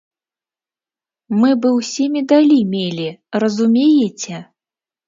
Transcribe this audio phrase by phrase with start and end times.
[1.43, 3.07] Мы бы ўсе медалі мелі,
[3.47, 4.45] разумееце?